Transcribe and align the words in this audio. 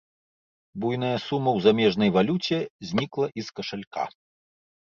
Буйная 0.85 1.19
сума 1.25 1.49
ў 1.57 1.67
замежнай 1.67 2.09
валюце 2.17 2.57
знікла 2.93 3.27
і 3.41 3.47
з 3.51 3.59
кашалька. 3.61 4.03